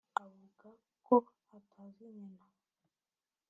Avuga 0.23 0.67
ko 1.07 1.15
atazi 1.57 2.05
nyina 2.17 2.43